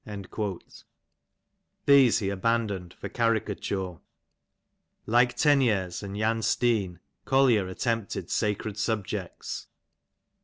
^' 0.07 0.83
These 1.85 2.17
he 2.17 2.29
abandoned 2.31 2.95
for 2.95 3.07
caricature. 3.07 3.99
Like 5.05 5.35
Teniers 5.37 6.01
and 6.01 6.17
Jan 6.17 6.41
Steen, 6.41 6.99
Collier 7.25 7.67
attempted 7.67 8.31
sacred 8.31 8.79
subjects. 8.79 9.67